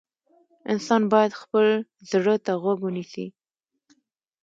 [0.73, 1.67] انسان باید خپل
[2.11, 3.25] زړه ته غوږ ونیسي.